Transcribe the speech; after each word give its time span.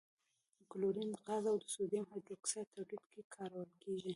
د 0.57 0.59
کلورین 0.71 1.11
غاز 1.25 1.43
او 1.51 1.57
سوډیم 1.73 2.05
هایدرو 2.11 2.35
اکسایډ 2.37 2.67
تولید 2.75 3.03
کې 3.11 3.21
کارول 3.35 3.69
کیږي. 3.83 4.09